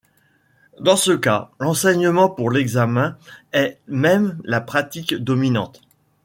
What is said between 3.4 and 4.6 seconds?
est même la